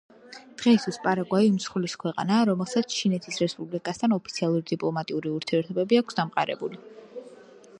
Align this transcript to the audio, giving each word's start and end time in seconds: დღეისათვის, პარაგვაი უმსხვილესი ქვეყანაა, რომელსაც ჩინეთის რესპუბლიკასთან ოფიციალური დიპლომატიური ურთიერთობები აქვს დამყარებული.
დღეისათვის, 0.59 0.95
პარაგვაი 1.01 1.49
უმსხვილესი 1.55 1.99
ქვეყანაა, 2.03 2.47
რომელსაც 2.49 2.95
ჩინეთის 3.01 3.37
რესპუბლიკასთან 3.43 4.17
ოფიციალური 4.17 4.65
დიპლომატიური 4.73 5.35
ურთიერთობები 5.35 6.01
აქვს 6.01 6.19
დამყარებული. 6.21 6.81